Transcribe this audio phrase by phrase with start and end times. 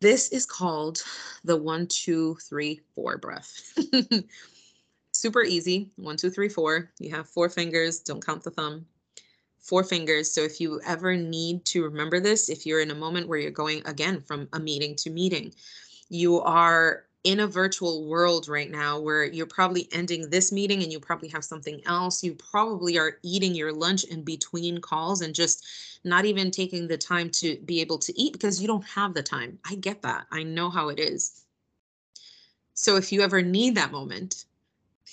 [0.00, 1.02] This is called
[1.44, 3.50] the one, two, three, four breath.
[5.12, 5.90] Super easy.
[5.96, 6.92] One, two, three, four.
[7.00, 7.98] You have four fingers.
[7.98, 8.86] Don't count the thumb.
[9.58, 10.32] Four fingers.
[10.32, 13.50] So if you ever need to remember this, if you're in a moment where you're
[13.50, 15.52] going again from a meeting to meeting,
[16.08, 20.92] you are in a virtual world right now where you're probably ending this meeting and
[20.92, 22.22] you probably have something else.
[22.22, 25.66] You probably are eating your lunch in between calls and just
[26.04, 29.22] not even taking the time to be able to eat because you don't have the
[29.22, 29.58] time.
[29.68, 30.26] I get that.
[30.30, 31.44] I know how it is.
[32.74, 34.44] So if you ever need that moment,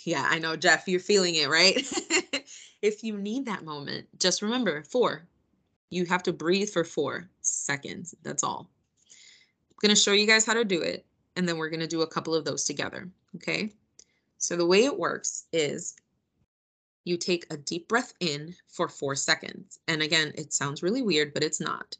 [0.03, 1.75] yeah, I know, Jeff, you're feeling it, right?
[2.83, 5.25] if you need that moment, just remember four.
[5.89, 8.13] You have to breathe for four seconds.
[8.21, 8.69] That's all.
[9.71, 11.05] I'm going to show you guys how to do it
[11.35, 13.09] and then we're going to do a couple of those together.
[13.35, 13.71] Okay.
[14.37, 15.95] So the way it works is
[17.03, 19.79] you take a deep breath in for four seconds.
[19.87, 21.97] And again, it sounds really weird, but it's not.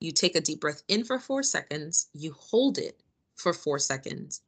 [0.00, 3.02] You take a deep breath in for four seconds, you hold it
[3.34, 4.42] for four seconds,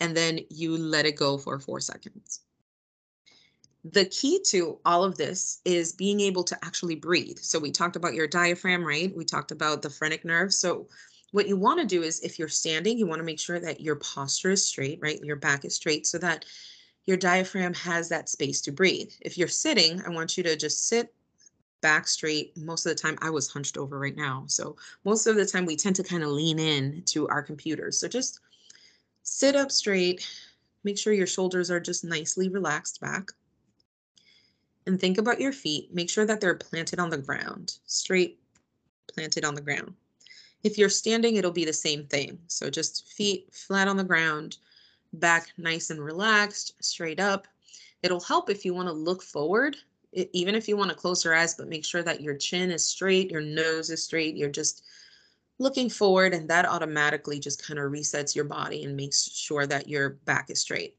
[0.00, 2.40] and then you let it go for four seconds.
[3.84, 7.38] The key to all of this is being able to actually breathe.
[7.38, 9.14] So we talked about your diaphragm, right?
[9.14, 10.54] We talked about the phrenic nerve.
[10.54, 10.88] So
[11.34, 13.80] what you want to do is if you're standing, you want to make sure that
[13.80, 15.20] your posture is straight, right?
[15.20, 16.44] Your back is straight so that
[17.06, 19.10] your diaphragm has that space to breathe.
[19.20, 21.12] If you're sitting, I want you to just sit
[21.80, 22.56] back straight.
[22.56, 24.44] Most of the time I was hunched over right now.
[24.46, 27.98] So most of the time we tend to kind of lean in to our computers.
[27.98, 28.38] So just
[29.24, 30.24] sit up straight,
[30.84, 33.32] make sure your shoulders are just nicely relaxed back.
[34.86, 35.92] And think about your feet.
[35.92, 38.38] Make sure that they're planted on the ground, straight
[39.12, 39.94] planted on the ground.
[40.64, 42.38] If you're standing, it'll be the same thing.
[42.48, 44.56] So just feet flat on the ground,
[45.12, 47.46] back nice and relaxed, straight up.
[48.02, 49.76] It'll help if you want to look forward,
[50.12, 52.84] even if you want to close your eyes, but make sure that your chin is
[52.84, 54.84] straight, your nose is straight, you're just
[55.58, 59.88] looking forward, and that automatically just kind of resets your body and makes sure that
[59.88, 60.96] your back is straight.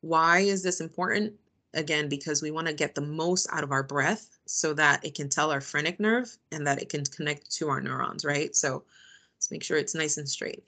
[0.00, 1.34] Why is this important?
[1.74, 5.14] Again, because we want to get the most out of our breath so that it
[5.14, 8.56] can tell our phrenic nerve and that it can connect to our neurons, right?
[8.56, 8.82] So
[9.36, 10.64] let's make sure it's nice and straight.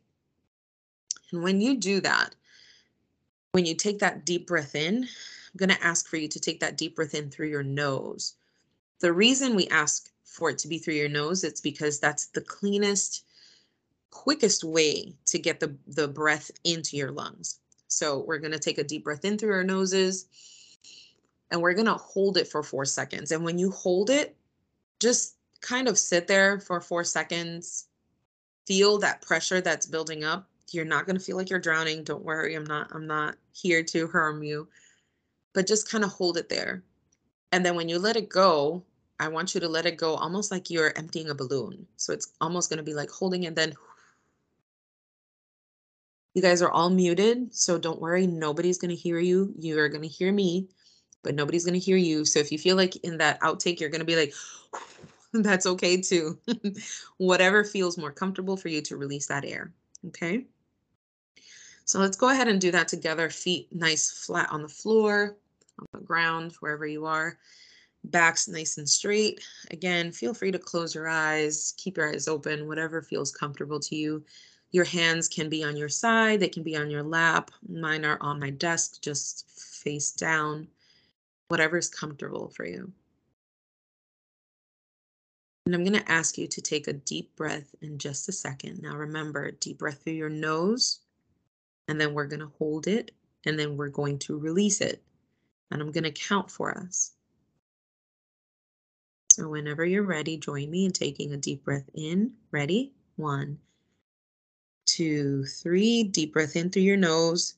[1.32, 2.36] And when you do that,
[3.50, 6.60] when you take that deep breath in, I'm going to ask for you to take
[6.60, 8.34] that deep breath in through your nose.
[9.00, 12.40] The reason we ask for it to be through your nose, it's because that's the
[12.40, 13.24] cleanest,
[14.10, 17.58] quickest way to get the, the breath into your lungs.
[17.88, 20.26] So we're going to take a deep breath in through our noses
[21.52, 23.30] and we're going to hold it for four seconds.
[23.30, 24.34] And when you hold it,
[24.98, 27.88] just kind of sit there for four seconds,
[28.66, 30.48] feel that pressure that's building up.
[30.70, 32.04] You're not going to feel like you're drowning.
[32.04, 32.54] Don't worry.
[32.54, 34.66] I'm not, I'm not here to harm you,
[35.52, 36.82] but just kind of hold it there.
[37.52, 38.82] And then when you let it go,
[39.20, 41.86] I want you to let it go almost like you're emptying a balloon.
[41.98, 43.74] So it's almost going to be like holding and then
[46.32, 49.52] you guys are all muted, so don't worry, nobody's going to hear you.
[49.58, 50.66] You're going to hear me
[51.22, 52.24] but nobody's going to hear you.
[52.24, 54.34] So if you feel like in that outtake, you're going to be like,
[55.32, 56.38] that's okay too.
[57.16, 59.72] Whatever feels more comfortable for you to release that air.
[60.08, 60.46] Okay.
[61.84, 63.30] So let's go ahead and do that together.
[63.30, 65.36] Feet nice flat on the floor,
[65.78, 67.38] on the ground, wherever you are.
[68.04, 69.40] Backs nice and straight.
[69.70, 73.96] Again, feel free to close your eyes, keep your eyes open, whatever feels comfortable to
[73.96, 74.24] you.
[74.72, 77.50] Your hands can be on your side, they can be on your lap.
[77.68, 80.66] Mine are on my desk, just face down
[81.52, 82.90] whatever's comfortable for you.
[85.66, 88.80] And I'm going to ask you to take a deep breath in just a second.
[88.80, 91.00] Now remember, deep breath through your nose,
[91.88, 93.10] and then we're going to hold it,
[93.44, 95.02] and then we're going to release it.
[95.70, 97.12] And I'm going to count for us.
[99.34, 102.32] So whenever you're ready, join me in taking a deep breath in.
[102.50, 102.94] Ready?
[103.16, 103.58] One,
[104.86, 106.02] two, three.
[106.02, 107.56] Deep breath in through your nose.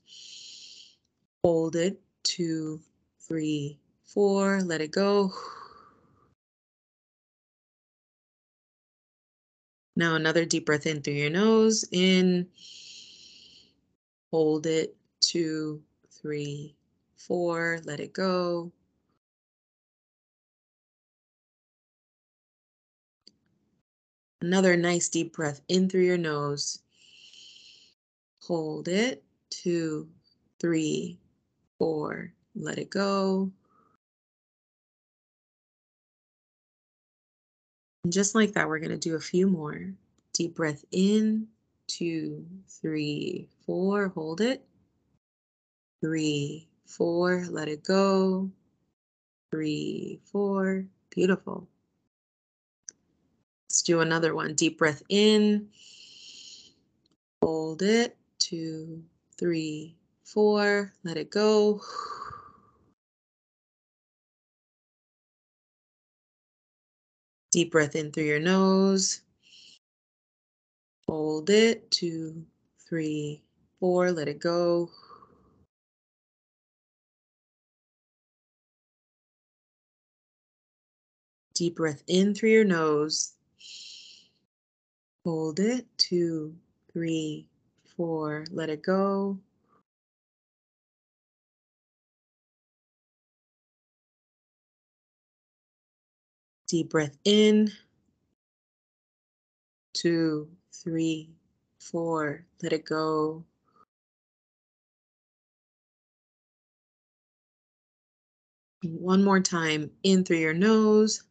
[1.45, 2.01] Hold it.
[2.25, 2.81] Two,
[3.21, 3.79] three,
[4.15, 5.33] four, let it go.
[9.97, 12.49] Now another deep breath in through your nose, in,
[14.31, 16.77] hold it, two, three,
[17.17, 18.73] four, let it go.
[24.41, 26.81] Another nice deep breath in through your nose.
[28.43, 30.09] Hold it, two,
[30.61, 31.19] three,
[31.79, 33.51] four, let it go.
[38.05, 39.93] And just like that, we're going to do a few more.
[40.33, 41.49] Deep breath in,
[41.87, 44.65] two, three, four, hold it.
[46.01, 48.51] Three, four, let it go.
[49.51, 51.67] Three, four, beautiful.
[53.69, 54.55] Let's do another one.
[54.55, 55.69] Deep breath in,
[57.45, 58.17] Hold it.
[58.39, 59.03] Two,
[59.39, 60.95] three, four.
[61.05, 61.83] Let it go.
[67.55, 69.21] Deep breath in through your nose.
[71.07, 71.89] Hold it.
[71.89, 72.45] Two,
[72.89, 73.45] three,
[73.79, 74.11] four.
[74.11, 74.91] Let it go.
[81.55, 83.35] Deep breath in through your nose.
[85.25, 85.87] Hold it.
[85.97, 86.57] Two,
[86.93, 87.47] three,
[87.97, 88.47] four.
[88.51, 89.39] Let it go.
[96.75, 97.71] Deep breath in.
[99.93, 101.31] Two, three,
[101.79, 102.45] four.
[102.65, 103.45] Let it go.
[108.83, 111.23] One more time in through your nose.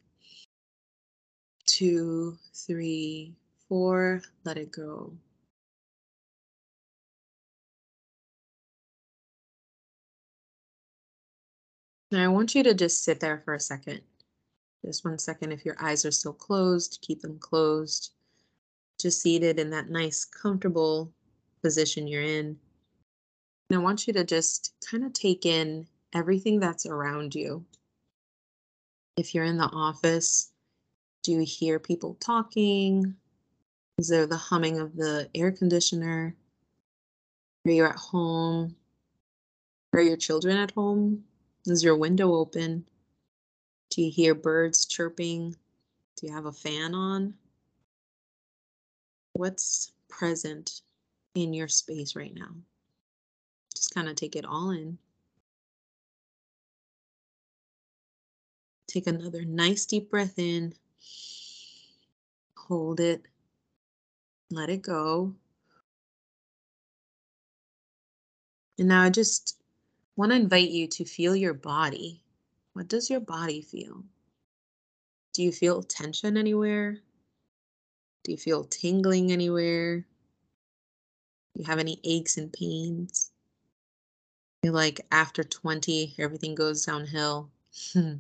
[1.66, 3.36] Two, three,
[3.68, 4.22] four.
[4.46, 5.12] Let it go.
[12.12, 14.00] Now I want you to just sit there for a second.
[14.86, 15.52] Just one second.
[15.52, 18.12] If your eyes are still closed, keep them closed.
[19.00, 21.12] Just seated in that nice, comfortable
[21.62, 22.58] position you're in.
[23.70, 27.66] And I want you to just kind of take in everything that's around you.
[29.18, 30.52] If you're in the office,
[31.24, 33.16] do you hear people talking?
[33.98, 36.36] Is there the humming of the air conditioner?
[37.66, 38.76] Are you at home?
[39.94, 41.24] Are your children at home?
[41.66, 42.86] Is your window open?
[43.94, 45.56] Do you hear birds chirping?
[46.18, 47.36] Do you have a fan on?
[49.34, 50.82] What's present
[51.36, 52.56] in your space right now?
[53.76, 54.98] Just kind of take it all in.
[58.88, 60.74] Take another nice deep breath in.
[62.58, 63.28] Hold it.
[64.50, 65.36] Let it go.
[68.80, 69.62] And now I just
[70.16, 72.23] want to invite you to feel your body.
[72.74, 74.04] What does your body feel?
[75.34, 77.00] Do you feel tension anywhere?
[78.24, 80.00] Do you feel tingling anywhere?
[81.54, 83.32] Do you have any aches and pains?
[84.64, 87.52] Feel like after 20, everything goes downhill.
[87.94, 88.16] Hmm.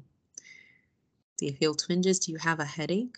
[1.37, 2.19] Do you feel twinges?
[2.19, 3.17] Do you have a headache?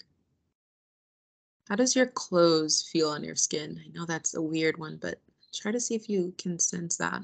[1.68, 3.82] How does your clothes feel on your skin?
[3.84, 5.20] I know that's a weird one, but
[5.54, 7.24] try to see if you can sense that.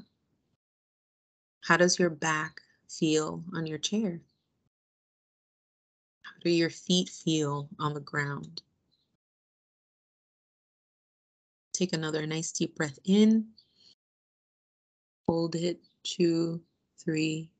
[1.60, 2.60] How does your back
[2.98, 4.20] feel on your chair?
[6.24, 8.62] How do your feet feel on the ground?
[11.72, 13.46] Take another nice deep breath in.
[15.28, 16.60] Hold it, two,
[17.02, 17.50] three,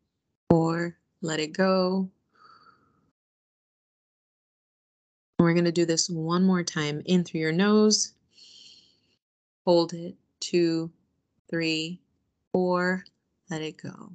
[0.50, 0.96] four.
[1.22, 2.10] Let it go.
[5.42, 8.14] we're going to do this one more time in through your nose.
[9.66, 10.90] Hold it, two,
[11.50, 12.00] three,
[12.52, 13.04] four.
[13.50, 14.12] Let it go.